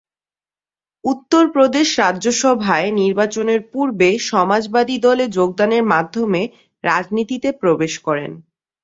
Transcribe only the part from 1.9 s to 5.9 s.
রাজ্যসভায় নির্বাচনের পূর্বে সমাজবাদী দলে যোগদানের